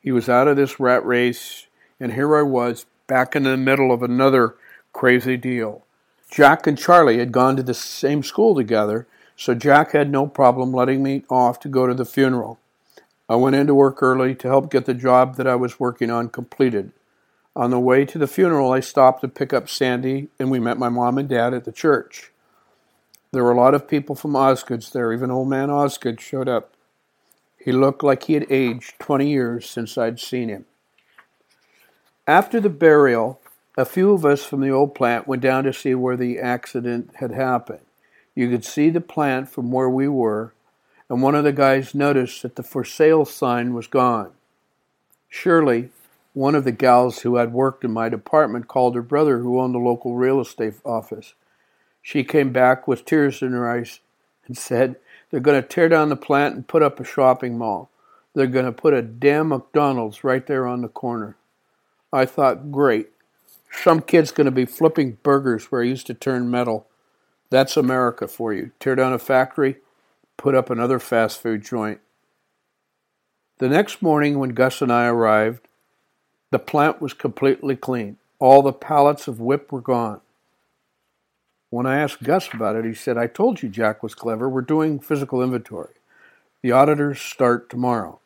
He 0.03 0.11
was 0.11 0.29
out 0.29 0.49
of 0.49 0.57
this 0.57 0.81
rat 0.81 1.07
race, 1.07 1.69
and 2.01 2.15
here 2.15 2.37
I 2.37 2.43
was, 2.43 2.85
back 3.07 3.37
in 3.37 3.45
the 3.45 3.57
middle 3.57 3.93
of 3.93 4.03
another 4.03 4.57
crazy 4.93 5.37
deal. 5.37 5.85
Jack 6.29 6.67
and 6.67 6.77
Charlie 6.77 7.19
had 7.19 7.31
gone 7.31 7.55
to 7.57 7.63
the 7.63 7.73
same 7.73 8.25
school 8.25 8.57
together, 8.57 9.07
so 9.37 9.55
Jack 9.55 9.93
had 9.93 10.11
no 10.11 10.27
problem 10.27 10.73
letting 10.73 11.01
me 11.01 11.23
off 11.31 11.61
to 11.61 11.69
go 11.69 11.87
to 11.87 11.95
the 11.95 12.05
funeral. 12.05 12.59
I 13.29 13.37
went 13.37 13.55
into 13.55 13.75
work 13.75 14.03
early 14.03 14.35
to 14.35 14.49
help 14.49 14.69
get 14.69 14.85
the 14.85 14.95
job 14.95 15.37
that 15.37 15.47
I 15.47 15.55
was 15.55 15.79
working 15.79 16.11
on 16.11 16.29
completed. 16.29 16.91
On 17.57 17.71
the 17.71 17.79
way 17.79 18.05
to 18.05 18.19
the 18.19 18.27
funeral, 18.27 18.73
I 18.73 18.81
stopped 18.81 19.21
to 19.21 19.29
pick 19.29 19.53
up 19.53 19.69
Sandy, 19.69 20.29
and 20.39 20.51
we 20.51 20.59
met 20.59 20.79
my 20.79 20.89
mom 20.89 21.19
and 21.19 21.29
dad 21.29 21.55
at 21.55 21.65
the 21.65 21.73
church. 21.73 22.33
There 23.31 23.45
were 23.45 23.53
a 23.53 23.57
lot 23.57 23.75
of 23.75 23.89
people 23.89 24.15
from 24.15 24.37
Osgood's 24.37 24.91
there. 24.91 25.13
Even 25.13 25.31
old 25.31 25.49
man 25.49 25.71
Osgood 25.71 26.21
showed 26.21 26.49
up. 26.49 26.73
He 27.59 27.73
looked 27.73 28.03
like 28.03 28.25
he 28.25 28.35
had 28.35 28.47
aged 28.51 28.99
20 28.99 29.29
years 29.29 29.69
since 29.69 29.97
I'd 29.97 30.21
seen 30.21 30.49
him. 30.49 30.67
After 32.27 32.61
the 32.61 32.71
burial, 32.71 33.41
a 33.77 33.85
few 33.85 34.13
of 34.13 34.25
us 34.25 34.45
from 34.45 34.61
the 34.61 34.71
old 34.71 34.95
plant 34.95 35.27
went 35.27 35.43
down 35.43 35.65
to 35.65 35.73
see 35.73 35.95
where 35.95 36.17
the 36.17 36.39
accident 36.39 37.11
had 37.17 37.33
happened. 37.33 37.81
You 38.35 38.51
could 38.51 38.65
see 38.65 38.91
the 38.91 39.01
plant 39.01 39.49
from 39.49 39.71
where 39.71 39.91
we 39.91 40.09
were, 40.09 40.53
and 41.09 41.23
one 41.23 41.35
of 41.35 41.45
the 41.45 41.53
guys 41.53 41.95
noticed 41.95 42.43
that 42.43 42.57
the 42.57 42.63
for 42.63 42.85
sale 42.85 43.25
sign 43.25 43.75
was 43.75 43.87
gone. 43.87 44.31
Shirley, 45.29 45.91
one 46.35 46.57
of 46.57 46.65
the 46.65 46.73
gals 46.73 47.21
who 47.21 47.37
had 47.37 47.53
worked 47.53 47.85
in 47.85 47.93
my 47.93 48.09
department 48.09 48.69
called 48.69 48.95
her 48.97 49.03
brother, 49.03 49.39
who 49.39 49.61
owned 49.61 49.75
the 49.75 49.79
local 49.79 50.17
real 50.17 50.41
estate 50.41 50.75
office. 50.85 51.35
She 52.03 52.23
came 52.25 52.53
back 52.53 52.87
with 52.87 53.07
tears 53.07 53.41
in 53.41 53.53
her 53.53 53.71
eyes 53.71 54.01
and 54.47 54.59
said, 54.59 54.97
They're 55.31 55.41
going 55.41 55.63
to 55.63 55.67
tear 55.67 55.89
down 55.89 56.11
the 56.11 56.17
plant 56.17 56.55
and 56.55 56.69
put 56.69 56.83
up 56.83 57.01
a 57.01 57.05
shopping 57.05 57.57
mall. 57.57 57.89
They're 58.35 58.47
going 58.49 58.67
to 58.67 58.73
put 58.73 58.95
a 58.95 59.01
damn 59.01 59.49
McDonald's 59.49 60.25
right 60.25 60.45
there 60.47 60.67
on 60.67 60.83
the 60.83 60.89
corner. 60.89 61.37
I 62.13 62.27
thought, 62.27 62.73
great. 62.73 63.11
Some 63.71 64.03
kid's 64.03 64.33
going 64.33 64.45
to 64.45 64.51
be 64.51 64.67
flipping 64.67 65.19
burgers 65.23 65.67
where 65.67 65.83
he 65.83 65.91
used 65.91 66.07
to 66.09 66.15
turn 66.15 66.51
metal. 66.51 66.89
That's 67.51 67.77
America 67.77 68.27
for 68.27 68.53
you. 68.53 68.73
Tear 68.81 68.97
down 68.97 69.13
a 69.13 69.19
factory, 69.19 69.77
put 70.37 70.55
up 70.55 70.69
another 70.69 70.99
fast 70.99 71.41
food 71.41 71.65
joint. 71.65 72.01
The 73.59 73.69
next 73.69 74.03
morning, 74.03 74.39
when 74.39 74.51
Gus 74.51 74.83
and 74.83 74.93
I 74.93 75.07
arrived, 75.07 75.69
the 76.55 76.61
plant 76.61 77.01
was 77.01 77.15
completely 77.15 77.75
clean. 77.75 78.17
All 78.39 78.63
the 78.63 78.73
pallets 78.73 79.27
of 79.27 79.41
WIP 79.41 79.73
were 79.73 79.81
gone. 79.81 80.21
When 81.71 81.85
I 81.85 81.99
asked 81.99 82.23
Gus 82.23 82.49
about 82.55 82.77
it, 82.77 82.85
he 82.85 82.95
said, 82.95 83.19
I 83.19 83.27
told 83.27 83.61
you 83.61 83.69
Jack 83.69 84.05
was 84.05 84.15
clever. 84.15 84.49
We're 84.49 84.61
doing 84.61 85.01
physical 85.01 85.43
inventory. 85.43 85.95
The 86.63 86.71
auditors 86.71 87.21
start 87.21 87.69
tomorrow. 87.69 88.21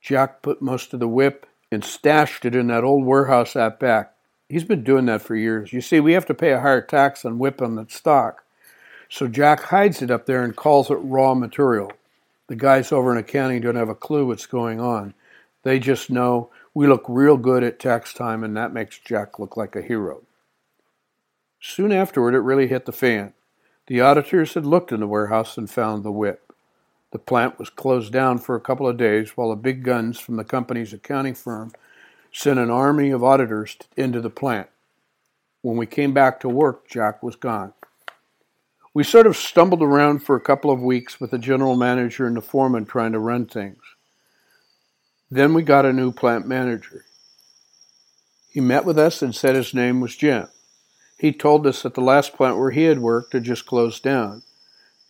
Jack 0.00 0.40
put 0.40 0.62
most 0.62 0.94
of 0.94 1.00
the 1.00 1.06
WIP 1.06 1.46
and 1.70 1.84
stashed 1.84 2.46
it 2.46 2.54
in 2.54 2.68
that 2.68 2.82
old 2.82 3.04
warehouse 3.04 3.54
out 3.54 3.78
back. 3.78 4.14
He's 4.48 4.64
been 4.64 4.82
doing 4.82 5.04
that 5.04 5.20
for 5.20 5.36
years. 5.36 5.74
You 5.74 5.82
see, 5.82 6.00
we 6.00 6.14
have 6.14 6.24
to 6.28 6.34
pay 6.34 6.52
a 6.52 6.60
higher 6.60 6.80
tax 6.80 7.26
on 7.26 7.38
WIP 7.38 7.60
on 7.60 7.74
the 7.74 7.84
stock. 7.90 8.42
So 9.10 9.28
Jack 9.28 9.64
hides 9.64 10.00
it 10.00 10.10
up 10.10 10.24
there 10.24 10.42
and 10.42 10.56
calls 10.56 10.90
it 10.90 10.94
raw 10.94 11.34
material. 11.34 11.92
The 12.46 12.56
guys 12.56 12.90
over 12.90 13.12
in 13.12 13.18
accounting 13.18 13.60
don't 13.60 13.76
have 13.76 13.90
a 13.90 13.94
clue 13.94 14.24
what's 14.24 14.46
going 14.46 14.80
on. 14.80 15.12
They 15.62 15.78
just 15.78 16.08
know 16.08 16.48
we 16.74 16.86
look 16.86 17.04
real 17.08 17.36
good 17.36 17.62
at 17.62 17.78
tax 17.78 18.12
time, 18.12 18.44
and 18.44 18.56
that 18.56 18.72
makes 18.72 18.98
Jack 18.98 19.38
look 19.38 19.56
like 19.56 19.74
a 19.74 19.82
hero. 19.82 20.22
Soon 21.60 21.92
afterward, 21.92 22.34
it 22.34 22.40
really 22.40 22.68
hit 22.68 22.86
the 22.86 22.92
fan. 22.92 23.34
The 23.86 24.00
auditors 24.00 24.54
had 24.54 24.64
looked 24.64 24.92
in 24.92 25.00
the 25.00 25.06
warehouse 25.06 25.58
and 25.58 25.68
found 25.68 26.04
the 26.04 26.12
WIP. 26.12 26.52
The 27.12 27.18
plant 27.18 27.58
was 27.58 27.70
closed 27.70 28.12
down 28.12 28.38
for 28.38 28.54
a 28.54 28.60
couple 28.60 28.86
of 28.86 28.96
days 28.96 29.36
while 29.36 29.50
the 29.50 29.56
big 29.56 29.82
guns 29.82 30.18
from 30.18 30.36
the 30.36 30.44
company's 30.44 30.92
accounting 30.92 31.34
firm 31.34 31.72
sent 32.32 32.60
an 32.60 32.70
army 32.70 33.10
of 33.10 33.24
auditors 33.24 33.76
into 33.96 34.20
the 34.20 34.30
plant. 34.30 34.68
When 35.62 35.76
we 35.76 35.86
came 35.86 36.14
back 36.14 36.38
to 36.40 36.48
work, 36.48 36.88
Jack 36.88 37.22
was 37.22 37.34
gone. 37.34 37.72
We 38.94 39.04
sort 39.04 39.26
of 39.26 39.36
stumbled 39.36 39.82
around 39.82 40.20
for 40.20 40.36
a 40.36 40.40
couple 40.40 40.70
of 40.70 40.80
weeks 40.80 41.20
with 41.20 41.32
the 41.32 41.38
general 41.38 41.76
manager 41.76 42.26
and 42.26 42.36
the 42.36 42.40
foreman 42.40 42.86
trying 42.86 43.12
to 43.12 43.18
run 43.18 43.46
things. 43.46 43.82
Then 45.30 45.54
we 45.54 45.62
got 45.62 45.86
a 45.86 45.92
new 45.92 46.10
plant 46.10 46.46
manager. 46.46 47.04
He 48.50 48.60
met 48.60 48.84
with 48.84 48.98
us 48.98 49.22
and 49.22 49.34
said 49.34 49.54
his 49.54 49.72
name 49.72 50.00
was 50.00 50.16
Jim. 50.16 50.48
He 51.18 51.32
told 51.32 51.66
us 51.66 51.82
that 51.82 51.94
the 51.94 52.00
last 52.00 52.34
plant 52.34 52.58
where 52.58 52.72
he 52.72 52.84
had 52.84 52.98
worked 52.98 53.32
had 53.32 53.44
just 53.44 53.66
closed 53.66 54.02
down. 54.02 54.42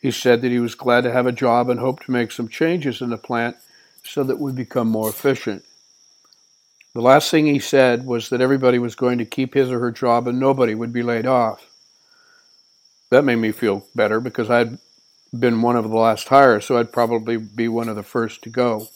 He 0.02 0.10
said 0.10 0.42
that 0.42 0.50
he 0.50 0.58
was 0.58 0.74
glad 0.74 1.04
to 1.04 1.12
have 1.12 1.26
a 1.26 1.32
job 1.32 1.70
and 1.70 1.80
hoped 1.80 2.04
to 2.04 2.10
make 2.10 2.32
some 2.32 2.48
changes 2.48 3.00
in 3.00 3.10
the 3.10 3.16
plant 3.16 3.56
so 4.04 4.22
that 4.24 4.38
we'd 4.38 4.56
become 4.56 4.88
more 4.88 5.08
efficient. 5.08 5.64
The 6.92 7.00
last 7.00 7.30
thing 7.30 7.46
he 7.46 7.58
said 7.58 8.04
was 8.04 8.28
that 8.28 8.40
everybody 8.40 8.78
was 8.78 8.96
going 8.96 9.18
to 9.18 9.24
keep 9.24 9.54
his 9.54 9.70
or 9.70 9.78
her 9.78 9.92
job 9.92 10.26
and 10.26 10.40
nobody 10.40 10.74
would 10.74 10.92
be 10.92 11.02
laid 11.02 11.26
off. 11.26 11.66
That 13.10 13.24
made 13.24 13.36
me 13.36 13.52
feel 13.52 13.86
better 13.94 14.20
because 14.20 14.50
I'd 14.50 14.78
been 15.38 15.62
one 15.62 15.76
of 15.76 15.88
the 15.88 15.96
last 15.96 16.28
hires, 16.28 16.66
so 16.66 16.76
I'd 16.76 16.92
probably 16.92 17.36
be 17.36 17.68
one 17.68 17.88
of 17.88 17.96
the 17.96 18.02
first 18.02 18.42
to 18.42 18.50
go. 18.50 18.88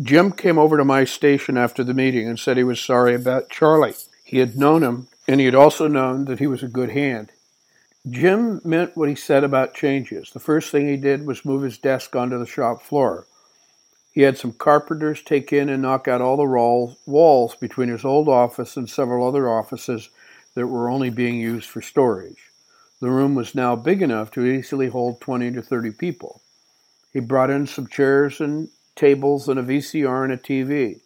Jim 0.00 0.30
came 0.30 0.58
over 0.58 0.76
to 0.76 0.84
my 0.84 1.04
station 1.04 1.56
after 1.56 1.82
the 1.82 1.92
meeting 1.92 2.28
and 2.28 2.38
said 2.38 2.56
he 2.56 2.62
was 2.62 2.80
sorry 2.80 3.16
about 3.16 3.50
Charlie. 3.50 3.94
He 4.22 4.38
had 4.38 4.56
known 4.56 4.84
him, 4.84 5.08
and 5.26 5.40
he 5.40 5.46
had 5.46 5.56
also 5.56 5.88
known 5.88 6.26
that 6.26 6.38
he 6.38 6.46
was 6.46 6.62
a 6.62 6.68
good 6.68 6.90
hand. 6.90 7.32
Jim 8.08 8.60
meant 8.64 8.96
what 8.96 9.08
he 9.08 9.16
said 9.16 9.42
about 9.42 9.74
changes. 9.74 10.30
The 10.30 10.38
first 10.38 10.70
thing 10.70 10.86
he 10.86 10.96
did 10.96 11.26
was 11.26 11.44
move 11.44 11.62
his 11.62 11.78
desk 11.78 12.14
onto 12.14 12.38
the 12.38 12.46
shop 12.46 12.82
floor. 12.82 13.26
He 14.12 14.22
had 14.22 14.38
some 14.38 14.52
carpenters 14.52 15.20
take 15.20 15.52
in 15.52 15.68
and 15.68 15.82
knock 15.82 16.06
out 16.06 16.20
all 16.20 16.36
the 16.36 16.96
walls 17.06 17.56
between 17.56 17.88
his 17.88 18.04
old 18.04 18.28
office 18.28 18.76
and 18.76 18.88
several 18.88 19.26
other 19.26 19.48
offices 19.48 20.10
that 20.54 20.68
were 20.68 20.88
only 20.88 21.10
being 21.10 21.38
used 21.40 21.68
for 21.68 21.82
storage. 21.82 22.50
The 23.00 23.10
room 23.10 23.34
was 23.34 23.54
now 23.54 23.74
big 23.74 24.00
enough 24.00 24.30
to 24.32 24.44
easily 24.44 24.88
hold 24.88 25.20
20 25.20 25.52
to 25.52 25.62
30 25.62 25.90
people. 25.92 26.40
He 27.12 27.20
brought 27.20 27.50
in 27.50 27.66
some 27.66 27.88
chairs 27.88 28.40
and 28.40 28.68
tables 28.98 29.48
and 29.48 29.58
a 29.58 29.62
VCR 29.62 30.24
and 30.24 30.32
a 30.32 30.36
TV. 30.36 31.00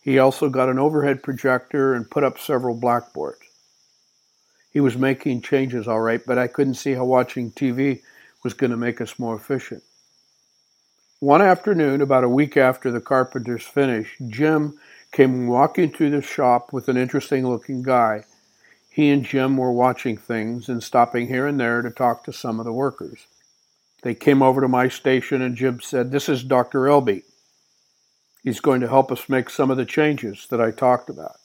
He 0.00 0.18
also 0.18 0.48
got 0.48 0.68
an 0.68 0.78
overhead 0.78 1.22
projector 1.22 1.94
and 1.94 2.10
put 2.10 2.24
up 2.24 2.38
several 2.38 2.74
blackboards. 2.74 3.40
He 4.72 4.80
was 4.80 4.98
making 4.98 5.42
changes 5.42 5.86
all 5.86 6.00
right, 6.00 6.20
but 6.26 6.36
I 6.36 6.48
couldn't 6.48 6.74
see 6.74 6.94
how 6.94 7.04
watching 7.04 7.52
TV 7.52 8.02
was 8.42 8.54
going 8.54 8.72
to 8.72 8.76
make 8.76 9.00
us 9.00 9.18
more 9.18 9.36
efficient. 9.36 9.84
One 11.20 11.40
afternoon, 11.40 12.02
about 12.02 12.24
a 12.24 12.28
week 12.28 12.56
after 12.56 12.90
the 12.90 13.00
carpenters 13.00 13.62
finished, 13.62 14.16
Jim 14.28 14.78
came 15.12 15.46
walking 15.46 15.90
through 15.92 16.10
the 16.10 16.20
shop 16.20 16.72
with 16.72 16.88
an 16.88 16.96
interesting 16.96 17.46
looking 17.46 17.82
guy. 17.82 18.24
He 18.90 19.10
and 19.10 19.24
Jim 19.24 19.56
were 19.56 19.72
watching 19.72 20.16
things 20.16 20.68
and 20.68 20.82
stopping 20.82 21.28
here 21.28 21.46
and 21.46 21.58
there 21.58 21.82
to 21.82 21.90
talk 21.90 22.24
to 22.24 22.32
some 22.32 22.58
of 22.58 22.66
the 22.66 22.72
workers. 22.72 23.26
They 24.02 24.14
came 24.14 24.42
over 24.42 24.60
to 24.60 24.68
my 24.68 24.88
station 24.88 25.40
and 25.40 25.56
Jim 25.56 25.80
said, 25.80 26.10
This 26.10 26.28
is 26.28 26.44
Dr. 26.44 26.80
Elby. 26.80 27.22
He's 28.44 28.60
going 28.60 28.82
to 28.82 28.88
help 28.88 29.10
us 29.10 29.30
make 29.30 29.48
some 29.48 29.70
of 29.70 29.78
the 29.78 29.86
changes 29.86 30.46
that 30.50 30.60
I 30.60 30.70
talked 30.70 31.08
about. 31.08 31.36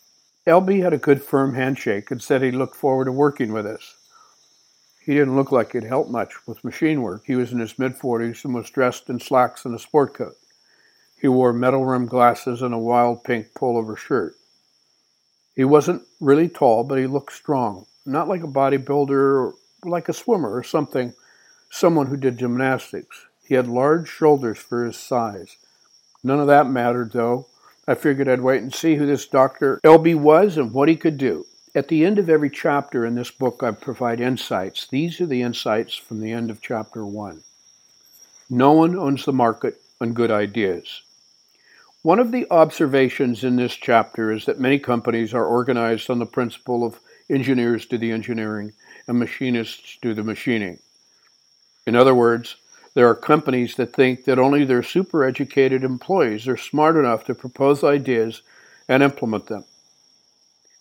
Elby 0.46 0.84
had 0.84 0.92
a 0.92 0.98
good 0.98 1.24
firm 1.24 1.54
handshake 1.54 2.12
and 2.12 2.22
said 2.22 2.42
he 2.42 2.52
looked 2.52 2.76
forward 2.76 3.06
to 3.06 3.14
working 3.14 3.54
with 3.54 3.66
us. 3.66 3.96
He 5.00 5.14
didn't 5.14 5.38
look 5.38 5.50
like 5.50 5.72
he'd 5.72 5.86
helped 5.86 6.12
much 6.12 6.46
with 6.46 6.64
machine 6.64 7.02
work. 7.02 7.24
He 7.26 7.38
was 7.38 7.54
in 7.54 7.60
his 7.60 7.80
mid 7.80 7.98
40s 7.98 8.44
and 8.44 8.54
was 8.54 8.70
dressed 8.70 9.10
in 9.10 9.22
slacks 9.22 9.64
and 9.64 9.74
a 9.74 9.80
sport 9.80 10.14
coat. 10.14 10.36
He 11.22 11.30
wore 11.30 11.54
metal 11.54 11.86
rimmed 11.86 12.10
glasses 12.10 12.62
and 12.62 12.74
a 12.74 12.78
wild 12.78 13.24
pink 13.24 13.54
pullover 13.54 13.98
shirt. 13.98 14.36
He 15.56 15.64
wasn't 15.64 16.04
really 16.20 16.50
tall, 16.50 16.84
but 16.84 17.00
he 17.00 17.08
looked 17.08 17.32
strong, 17.32 17.86
not 18.06 18.28
like 18.28 18.44
a 18.44 18.48
bodybuilder 18.48 19.12
or 19.12 19.54
like 19.84 20.10
a 20.10 20.14
swimmer 20.14 20.54
or 20.54 20.64
something, 20.64 21.14
someone 21.70 22.08
who 22.08 22.18
did 22.18 22.38
gymnastics. 22.38 23.26
He 23.46 23.56
had 23.56 23.68
large 23.68 24.10
shoulders 24.10 24.58
for 24.58 24.86
his 24.86 24.98
size. 24.98 25.56
None 26.24 26.40
of 26.40 26.48
that 26.48 26.70
mattered, 26.70 27.12
though. 27.12 27.48
I 27.88 27.96
figured 27.96 28.28
I'd 28.28 28.42
wait 28.42 28.62
and 28.62 28.74
see 28.74 28.96
who 28.96 29.06
this 29.06 29.26
Dr. 29.26 29.80
Elby 29.84 30.16
was 30.16 30.58
and 30.58 30.74
what 30.74 30.90
he 30.90 30.96
could 30.96 31.18
do. 31.18 31.46
At 31.74 31.88
the 31.88 32.06
end 32.06 32.20
of 32.20 32.30
every 32.30 32.50
chapter 32.50 33.06
in 33.06 33.16
this 33.16 33.32
book, 33.32 33.64
I 33.64 33.72
provide 33.72 34.20
insights. 34.20 34.88
These 34.88 35.22
are 35.22 35.26
the 35.26 35.42
insights 35.42 35.96
from 35.96 36.20
the 36.20 36.32
end 36.32 36.52
of 36.52 36.62
chapter 36.62 37.06
one. 37.06 37.44
No 38.50 38.74
one 38.74 38.96
owns 38.96 39.26
the 39.26 39.34
market 39.34 39.82
on 40.02 40.14
good 40.14 40.32
ideas. 40.32 41.04
One 42.02 42.20
of 42.20 42.32
the 42.32 42.48
observations 42.50 43.44
in 43.44 43.56
this 43.56 43.76
chapter 43.76 44.32
is 44.32 44.46
that 44.46 44.60
many 44.60 44.80
companies 44.80 45.34
are 45.34 45.46
organized 45.46 46.10
on 46.10 46.20
the 46.20 46.26
principle 46.26 46.84
of 46.86 47.00
engineers 47.30 47.86
do 47.86 47.98
the 47.98 48.12
engineering 48.12 48.74
and 49.08 49.20
machinists 49.20 49.98
do 50.02 50.14
the 50.14 50.24
machining. 50.24 50.80
In 51.86 51.96
other 51.96 52.16
words, 52.16 52.56
there 52.94 53.08
are 53.08 53.16
companies 53.16 53.76
that 53.76 53.94
think 53.94 54.26
that 54.26 54.40
only 54.40 54.66
their 54.66 54.84
super 54.84 55.24
educated 55.24 55.84
employees 55.84 56.48
are 56.48 56.58
smart 56.58 56.98
enough 56.98 57.24
to 57.26 57.36
propose 57.36 57.84
ideas 57.84 58.42
and 58.88 59.04
implement 59.04 59.48
them. 59.48 59.64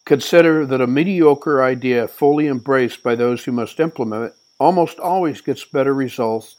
Consider 0.04 0.64
that 0.64 0.80
a 0.80 0.86
mediocre 0.86 1.62
idea 1.62 2.08
fully 2.08 2.46
embraced 2.46 3.02
by 3.02 3.14
those 3.14 3.44
who 3.44 3.52
must 3.52 3.78
implement 3.78 4.24
it 4.24 4.34
almost 4.58 4.98
always 4.98 5.40
gets 5.40 5.64
better 5.64 5.92
results 5.92 6.56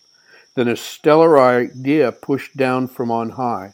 than 0.56 0.68
a 0.68 0.76
stellar 0.76 1.40
idea 1.40 2.12
pushed 2.12 2.56
down 2.56 2.88
from 2.88 3.12
on 3.12 3.32
high. 3.32 3.74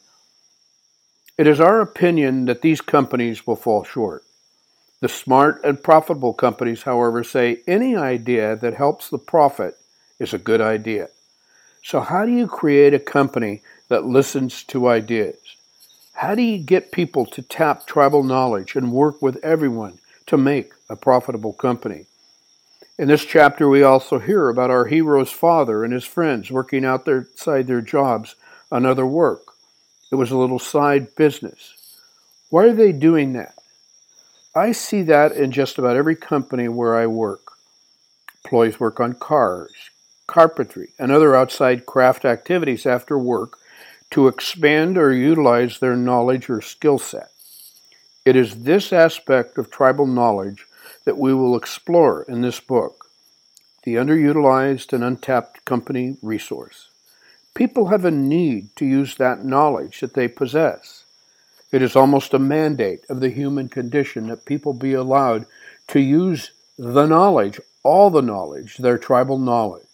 It 1.37 1.47
is 1.47 1.59
our 1.59 1.81
opinion 1.81 2.45
that 2.45 2.61
these 2.61 2.79
companies 2.79 3.45
will 3.45 3.57
fall 3.57 3.83
short. 3.83 4.23
The 5.01 5.09
smart 5.09 5.61
and 5.63 5.83
profitable 5.83 6.33
companies, 6.33 6.83
however, 6.83 7.23
say 7.23 7.57
any 7.67 7.95
idea 7.95 8.55
that 8.55 8.75
helps 8.75 9.09
the 9.09 9.17
profit 9.17 9.77
is 10.19 10.33
a 10.33 10.37
good 10.37 10.61
idea. 10.61 11.09
So, 11.85 11.99
how 11.99 12.25
do 12.25 12.31
you 12.31 12.47
create 12.47 12.95
a 12.95 12.99
company 12.99 13.61
that 13.89 14.05
listens 14.05 14.63
to 14.63 14.87
ideas? 14.87 15.37
How 16.13 16.33
do 16.33 16.41
you 16.41 16.57
get 16.57 16.91
people 16.91 17.27
to 17.27 17.43
tap 17.43 17.85
tribal 17.85 18.23
knowledge 18.23 18.75
and 18.75 18.91
work 18.91 19.21
with 19.21 19.37
everyone 19.43 19.99
to 20.25 20.35
make 20.35 20.71
a 20.89 20.95
profitable 20.95 21.53
company? 21.53 22.07
In 22.97 23.07
this 23.07 23.23
chapter, 23.23 23.69
we 23.69 23.83
also 23.83 24.17
hear 24.17 24.49
about 24.49 24.71
our 24.71 24.85
hero's 24.85 25.29
father 25.29 25.83
and 25.83 25.93
his 25.93 26.05
friends 26.05 26.49
working 26.49 26.83
outside 26.83 27.67
their 27.67 27.81
jobs 27.81 28.33
on 28.71 28.83
other 28.83 29.05
work. 29.05 29.53
It 30.11 30.15
was 30.15 30.31
a 30.31 30.37
little 30.37 30.57
side 30.57 31.15
business. 31.15 31.75
Why 32.49 32.63
are 32.63 32.73
they 32.73 32.93
doing 32.93 33.33
that? 33.33 33.53
I 34.55 34.71
see 34.71 35.03
that 35.03 35.33
in 35.33 35.51
just 35.51 35.77
about 35.77 35.97
every 35.97 36.15
company 36.15 36.67
where 36.67 36.95
I 36.95 37.05
work. 37.05 37.51
Employees 38.43 38.79
work 38.79 38.99
on 38.99 39.13
cars, 39.13 39.91
carpentry, 40.27 40.89
and 40.97 41.11
other 41.11 41.35
outside 41.35 41.85
craft 41.85 42.25
activities 42.25 42.85
after 42.85 43.17
work 43.17 43.57
to 44.11 44.27
expand 44.27 44.97
or 44.97 45.13
utilize 45.13 45.79
their 45.79 45.95
knowledge 45.95 46.49
or 46.49 46.61
skill 46.61 46.97
set. 46.97 47.31
It 48.23 48.35
is 48.35 48.63
this 48.63 48.91
aspect 48.91 49.57
of 49.57 49.69
tribal 49.69 50.07
knowledge 50.07 50.65
that 51.03 51.17
we 51.17 51.33
will 51.33 51.55
explore 51.55 52.23
in 52.23 52.41
this 52.41 52.59
book, 52.59 53.07
the 53.83 53.95
underutilized 53.95 54.93
and 54.93 55.03
untapped 55.03 55.63
company 55.65 56.17
resource. 56.21 56.89
People 57.53 57.87
have 57.87 58.03
a 58.03 58.11
need 58.11 58.75
to 58.75 58.85
use 58.85 59.15
that 59.15 59.45
knowledge 59.45 59.99
that 59.99 60.13
they 60.13 60.27
possess. 60.27 61.05
It 61.71 61.81
is 61.81 61.95
almost 61.95 62.33
a 62.33 62.39
mandate 62.39 63.05
of 63.09 63.19
the 63.19 63.29
human 63.29 63.69
condition 63.69 64.27
that 64.27 64.45
people 64.45 64.73
be 64.73 64.93
allowed 64.93 65.45
to 65.89 65.99
use 65.99 66.51
the 66.77 67.05
knowledge, 67.05 67.59
all 67.83 68.09
the 68.09 68.21
knowledge, 68.21 68.77
their 68.77 68.97
tribal 68.97 69.37
knowledge. 69.37 69.84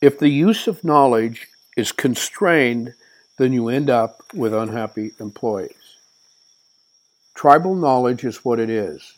If 0.00 0.18
the 0.18 0.28
use 0.28 0.66
of 0.66 0.84
knowledge 0.84 1.48
is 1.76 1.92
constrained 1.92 2.94
then 3.40 3.54
you 3.54 3.70
end 3.70 3.88
up 3.88 4.22
with 4.34 4.52
unhappy 4.52 5.12
employees. 5.18 5.96
Tribal 7.34 7.74
knowledge 7.74 8.22
is 8.22 8.44
what 8.44 8.60
it 8.60 8.68
is, 8.68 9.14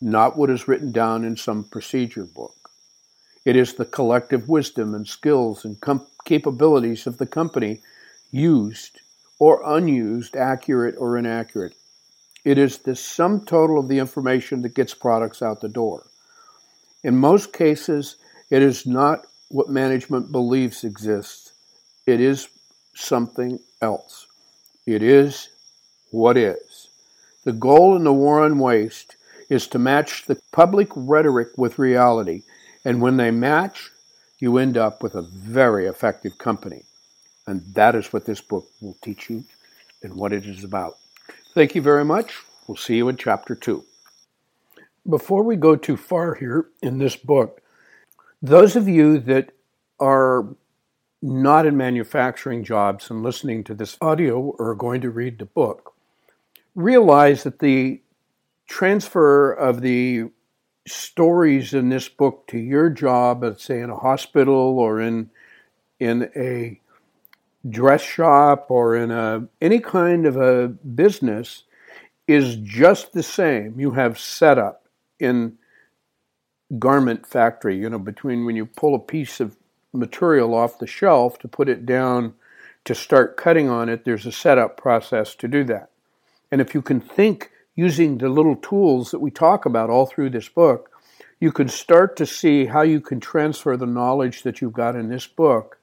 not 0.00 0.36
what 0.36 0.48
is 0.48 0.68
written 0.68 0.92
down 0.92 1.24
in 1.24 1.36
some 1.36 1.64
procedure 1.64 2.22
book. 2.22 2.54
It 3.44 3.56
is 3.56 3.74
the 3.74 3.84
collective 3.84 4.48
wisdom 4.48 4.94
and 4.94 5.08
skills 5.08 5.64
and 5.64 5.80
com- 5.80 6.06
capabilities 6.24 7.08
of 7.08 7.18
the 7.18 7.26
company 7.26 7.82
used 8.30 9.00
or 9.40 9.60
unused, 9.64 10.36
accurate 10.36 10.94
or 10.96 11.18
inaccurate. 11.18 11.74
It 12.44 12.58
is 12.58 12.78
the 12.78 12.94
sum 12.94 13.44
total 13.44 13.80
of 13.80 13.88
the 13.88 13.98
information 13.98 14.62
that 14.62 14.76
gets 14.76 14.94
products 14.94 15.42
out 15.42 15.60
the 15.60 15.68
door. 15.68 16.06
In 17.02 17.16
most 17.16 17.52
cases, 17.52 18.14
it 18.50 18.62
is 18.62 18.86
not 18.86 19.26
what 19.48 19.68
management 19.68 20.32
believes 20.32 20.84
exists. 20.84 21.52
It 22.06 22.20
is 22.20 22.48
something 22.94 23.58
else. 23.80 24.26
It 24.86 25.02
is 25.02 25.48
what 26.10 26.36
is. 26.36 26.88
The 27.44 27.52
goal 27.52 27.96
in 27.96 28.04
the 28.04 28.12
war 28.12 28.44
on 28.44 28.58
waste 28.58 29.16
is 29.50 29.66
to 29.68 29.78
match 29.78 30.26
the 30.26 30.40
public 30.52 30.88
rhetoric 30.94 31.48
with 31.56 31.78
reality, 31.78 32.42
and 32.84 33.00
when 33.00 33.16
they 33.16 33.30
match, 33.30 33.90
you 34.38 34.58
end 34.58 34.76
up 34.76 35.02
with 35.02 35.14
a 35.14 35.22
very 35.22 35.86
effective 35.86 36.38
company. 36.38 36.84
And 37.46 37.62
that 37.74 37.94
is 37.94 38.12
what 38.12 38.24
this 38.24 38.40
book 38.40 38.66
will 38.80 38.96
teach 39.02 39.28
you 39.28 39.44
and 40.02 40.14
what 40.14 40.32
it 40.32 40.46
is 40.46 40.64
about. 40.64 40.94
Thank 41.54 41.74
you 41.74 41.82
very 41.82 42.04
much. 42.04 42.34
We'll 42.66 42.76
see 42.76 42.96
you 42.96 43.08
in 43.08 43.16
chapter 43.16 43.54
two. 43.54 43.84
Before 45.08 45.42
we 45.42 45.56
go 45.56 45.76
too 45.76 45.96
far 45.96 46.34
here 46.34 46.66
in 46.82 46.98
this 46.98 47.16
book, 47.16 47.60
those 48.44 48.76
of 48.76 48.86
you 48.86 49.18
that 49.20 49.52
are 49.98 50.46
not 51.22 51.64
in 51.64 51.76
manufacturing 51.76 52.62
jobs 52.62 53.08
and 53.08 53.22
listening 53.22 53.64
to 53.64 53.74
this 53.74 53.96
audio 54.02 54.38
or 54.58 54.74
going 54.74 55.00
to 55.00 55.10
read 55.10 55.38
the 55.38 55.46
book 55.46 55.94
realize 56.74 57.44
that 57.44 57.60
the 57.60 58.02
transfer 58.66 59.52
of 59.52 59.80
the 59.80 60.24
stories 60.86 61.72
in 61.72 61.88
this 61.88 62.08
book 62.08 62.46
to 62.46 62.58
your 62.58 62.90
job, 62.90 63.42
let's 63.42 63.64
say 63.64 63.80
in 63.80 63.88
a 63.88 63.96
hospital 63.96 64.78
or 64.78 65.00
in 65.00 65.30
in 65.98 66.30
a 66.36 66.78
dress 67.70 68.02
shop 68.02 68.66
or 68.68 68.94
in 68.94 69.10
a 69.10 69.46
any 69.62 69.78
kind 69.78 70.26
of 70.26 70.36
a 70.36 70.68
business 70.68 71.64
is 72.28 72.56
just 72.56 73.14
the 73.14 73.22
same. 73.22 73.80
You 73.80 73.92
have 73.92 74.18
setup 74.18 74.86
in 75.18 75.56
garment 76.78 77.26
factory, 77.26 77.76
you 77.76 77.88
know, 77.88 77.98
between 77.98 78.44
when 78.44 78.56
you 78.56 78.66
pull 78.66 78.94
a 78.94 78.98
piece 78.98 79.40
of 79.40 79.56
material 79.92 80.54
off 80.54 80.78
the 80.78 80.86
shelf 80.86 81.38
to 81.38 81.48
put 81.48 81.68
it 81.68 81.86
down 81.86 82.34
to 82.84 82.94
start 82.94 83.36
cutting 83.36 83.68
on 83.68 83.88
it, 83.88 84.04
there's 84.04 84.26
a 84.26 84.32
setup 84.32 84.76
process 84.76 85.34
to 85.36 85.48
do 85.48 85.64
that. 85.64 85.90
And 86.50 86.60
if 86.60 86.74
you 86.74 86.82
can 86.82 87.00
think 87.00 87.50
using 87.74 88.18
the 88.18 88.28
little 88.28 88.56
tools 88.56 89.10
that 89.10 89.20
we 89.20 89.30
talk 89.30 89.64
about 89.64 89.90
all 89.90 90.06
through 90.06 90.30
this 90.30 90.48
book, 90.48 90.90
you 91.40 91.50
can 91.50 91.68
start 91.68 92.16
to 92.16 92.26
see 92.26 92.66
how 92.66 92.82
you 92.82 93.00
can 93.00 93.20
transfer 93.20 93.76
the 93.76 93.86
knowledge 93.86 94.42
that 94.42 94.60
you've 94.60 94.72
got 94.72 94.96
in 94.96 95.08
this 95.08 95.26
book 95.26 95.78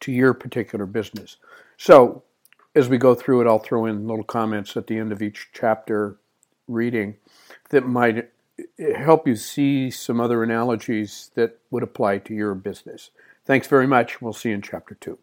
to 0.00 0.12
your 0.12 0.34
particular 0.34 0.86
business. 0.86 1.36
So, 1.76 2.22
as 2.74 2.88
we 2.88 2.98
go 2.98 3.14
through 3.14 3.40
it, 3.40 3.46
I'll 3.46 3.58
throw 3.58 3.86
in 3.86 4.06
little 4.06 4.24
comments 4.24 4.76
at 4.76 4.86
the 4.86 4.98
end 4.98 5.12
of 5.12 5.22
each 5.22 5.48
chapter 5.52 6.16
reading 6.66 7.16
that 7.70 7.86
might 7.86 8.30
help 8.78 9.26
you 9.26 9.36
see 9.36 9.90
some 9.90 10.20
other 10.20 10.42
analogies 10.42 11.30
that 11.34 11.58
would 11.70 11.82
apply 11.82 12.18
to 12.18 12.34
your 12.34 12.54
business. 12.54 13.10
Thanks 13.44 13.66
very 13.66 13.86
much. 13.86 14.20
We'll 14.20 14.32
see 14.32 14.50
you 14.50 14.56
in 14.56 14.62
chapter 14.62 14.94
two. 14.94 15.18